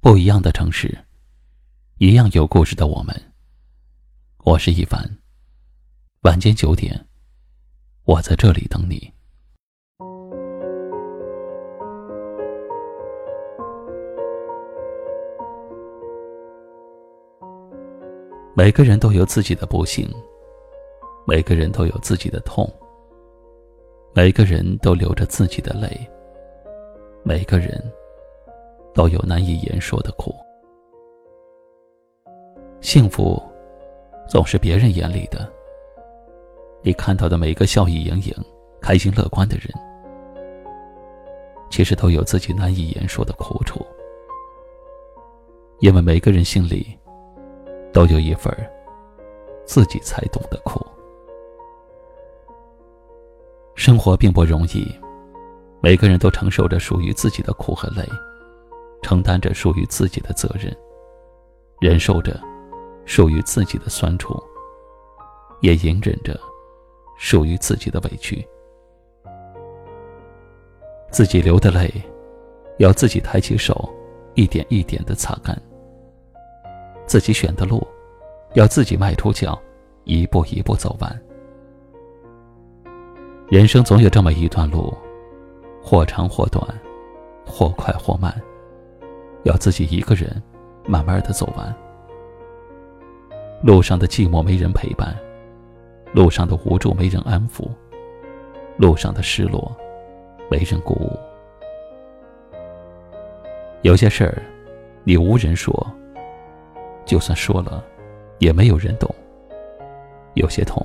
[0.00, 0.96] 不一样的城市，
[1.96, 3.12] 一样有故事的我们。
[4.44, 5.04] 我是一凡。
[6.22, 7.04] 晚间九点，
[8.04, 9.12] 我在这里等你。
[18.54, 20.08] 每个人都有自己的不幸，
[21.26, 22.72] 每个人都有自己的痛，
[24.14, 26.08] 每个人都流着自己的泪，
[27.24, 27.82] 每个人。
[28.98, 30.34] 都有难以言说的苦。
[32.80, 33.40] 幸福，
[34.28, 35.48] 总是别人眼里的。
[36.82, 38.34] 你看到的每个笑意盈盈、
[38.80, 39.72] 开心乐观的人，
[41.70, 43.86] 其实都有自己难以言说的苦楚。
[45.78, 46.98] 因为每个人心里，
[47.92, 48.52] 都有一份
[49.64, 50.84] 自己才懂的苦。
[53.76, 54.92] 生活并不容易，
[55.80, 58.02] 每个人都承受着属于自己的苦和累。
[59.02, 60.74] 承担着属于自己的责任，
[61.80, 62.40] 忍受着
[63.04, 64.34] 属于自己的酸楚，
[65.60, 66.38] 也隐忍着
[67.16, 68.46] 属于自己的委屈。
[71.10, 71.90] 自己流的泪，
[72.78, 73.88] 要自己抬起手，
[74.34, 75.56] 一点一点的擦干；
[77.06, 77.86] 自己选的路，
[78.54, 79.58] 要自己迈出脚，
[80.04, 81.22] 一步一步走完。
[83.48, 84.92] 人生总有这么一段路，
[85.82, 86.62] 或长或短，
[87.46, 88.38] 或快或慢。
[89.44, 90.42] 要自己一个人，
[90.86, 91.74] 慢慢的走完。
[93.62, 95.16] 路上的寂寞没人陪伴，
[96.12, 97.68] 路上的无助没人安抚，
[98.76, 99.74] 路上的失落
[100.50, 101.18] 没人鼓舞。
[103.82, 104.42] 有些事儿，
[105.04, 105.74] 你无人说，
[107.04, 107.84] 就算说了，
[108.38, 109.12] 也没有人懂。
[110.34, 110.84] 有些痛，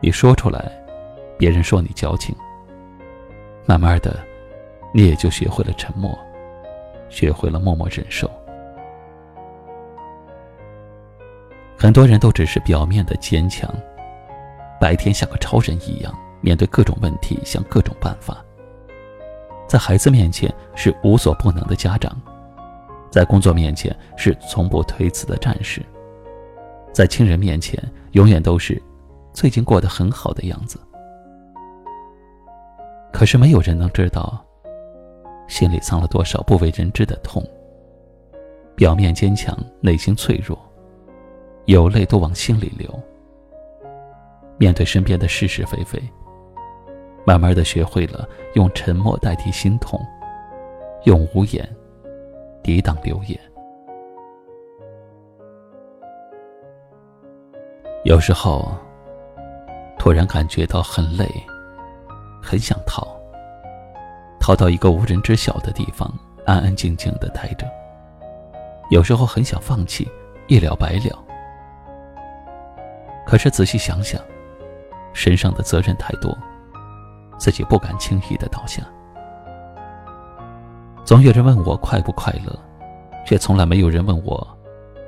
[0.00, 0.72] 你说出来，
[1.38, 2.34] 别人说你矫情。
[3.66, 4.16] 慢慢的，
[4.92, 6.18] 你也就学会了沉默。
[7.12, 8.28] 学会了默默忍受。
[11.76, 13.68] 很多人都只是表面的坚强，
[14.80, 18.42] 白天像个超人一样面对各种问题，想各种办法。
[19.68, 22.16] 在孩子面前是无所不能的家长，
[23.10, 25.82] 在工作面前是从不推辞的战士，
[26.92, 27.78] 在亲人面前
[28.12, 28.80] 永远都是
[29.32, 30.78] 最近过得很好的样子。
[33.12, 34.42] 可是没有人能知道。
[35.52, 37.44] 心里藏了多少不为人知的痛？
[38.74, 40.58] 表面坚强，内心脆弱，
[41.66, 42.88] 有泪都往心里流。
[44.56, 46.02] 面对身边的是是非非，
[47.26, 50.00] 慢慢的学会了用沉默代替心痛，
[51.04, 51.68] 用无言
[52.62, 53.38] 抵挡流言。
[58.04, 58.72] 有时候，
[59.98, 61.28] 突然感觉到很累，
[62.42, 63.11] 很想逃。
[64.42, 66.12] 逃到一个无人知晓的地方，
[66.44, 67.64] 安安静静的待着。
[68.90, 70.10] 有时候很想放弃，
[70.48, 71.24] 一了百了。
[73.24, 74.20] 可是仔细想想，
[75.12, 76.36] 身上的责任太多，
[77.38, 78.82] 自己不敢轻易的倒下。
[81.04, 82.52] 总有人问我快不快乐，
[83.24, 84.44] 却从来没有人问我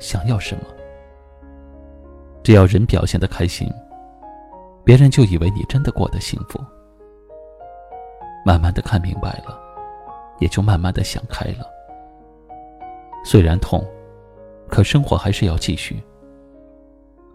[0.00, 0.64] 想要什么。
[2.42, 3.72] 只要人表现的开心，
[4.82, 6.58] 别人就以为你真的过得幸福。
[8.44, 9.58] 慢慢的看明白了，
[10.38, 11.66] 也就慢慢的想开了。
[13.24, 13.84] 虽然痛，
[14.68, 16.02] 可生活还是要继续。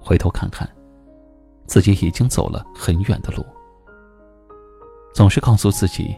[0.00, 0.68] 回头看看，
[1.66, 3.44] 自己已经走了很远的路。
[5.12, 6.14] 总是告诉自己，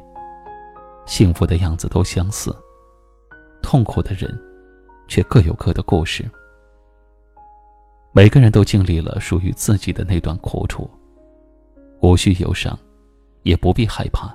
[1.07, 2.55] 幸福的样子都相似，
[3.63, 4.31] 痛苦的人，
[5.09, 6.25] 却各有各的故事。
[8.13, 10.89] 每个人都经历了属于自己的那段苦楚，
[12.01, 12.79] 无需忧伤，
[13.43, 14.35] 也不必害怕。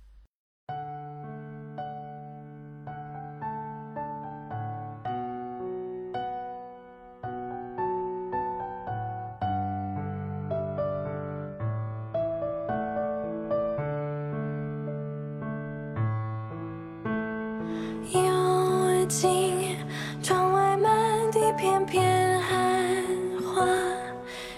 [19.11, 19.75] 心，
[20.23, 20.89] 窗外满
[21.33, 23.03] 地片片寒
[23.43, 23.67] 花，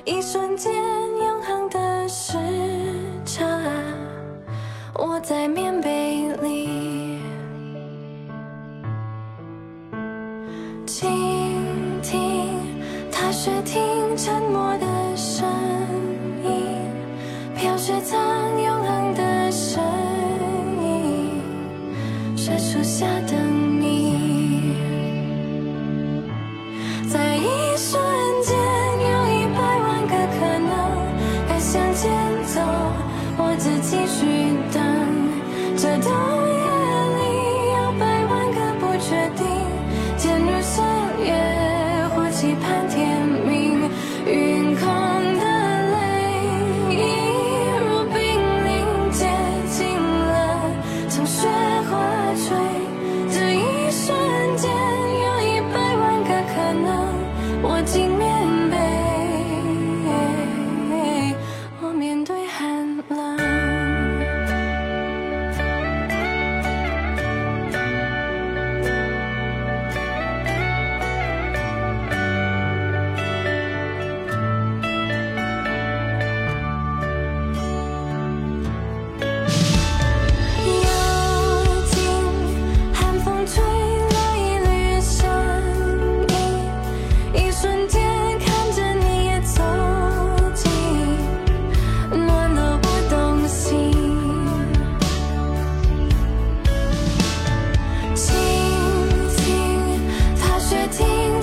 [0.06, 0.72] 一瞬间
[1.18, 2.38] 永恒的时
[3.26, 3.44] 差。
[4.94, 7.20] 我在棉被里
[10.86, 11.10] 倾
[12.04, 12.52] 听，
[13.12, 14.86] 踏雪听沉默的
[15.16, 15.50] 声
[16.44, 16.52] 音，
[17.58, 17.76] 飘。
[17.76, 18.20] 雪藏
[18.62, 19.03] 永恒
[34.24, 34.30] 去
[34.72, 35.03] 等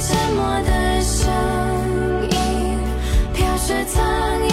[0.00, 1.30] 沉默的声
[2.30, 2.78] 音，
[3.34, 4.49] 飘雪苍。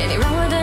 [0.00, 0.59] Anything wrong with it?